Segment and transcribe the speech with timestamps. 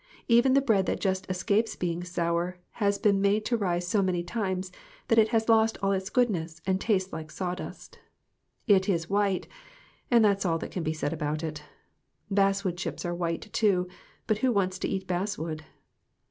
[0.27, 4.23] Even the bread that just escapes being sour has been made to rise so many
[4.23, 4.71] times
[5.09, 7.99] that it has lost all its goodness and tastes like sawdust.
[8.65, 9.47] It is white,
[10.09, 11.61] and that's all that can be said about it.
[12.31, 13.87] Basswood chips are white, too,
[14.25, 15.65] but who wants to eat basswood